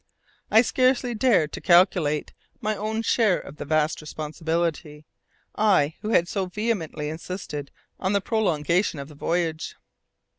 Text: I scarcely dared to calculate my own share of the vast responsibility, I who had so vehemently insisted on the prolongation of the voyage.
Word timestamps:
I 0.49 0.63
scarcely 0.63 1.13
dared 1.13 1.53
to 1.53 1.61
calculate 1.61 2.33
my 2.59 2.75
own 2.75 3.03
share 3.03 3.37
of 3.39 3.57
the 3.57 3.65
vast 3.65 4.01
responsibility, 4.01 5.05
I 5.55 5.93
who 6.01 6.09
had 6.09 6.27
so 6.27 6.47
vehemently 6.47 7.07
insisted 7.07 7.69
on 7.99 8.13
the 8.13 8.19
prolongation 8.19 8.97
of 8.97 9.09
the 9.09 9.13
voyage. 9.13 9.75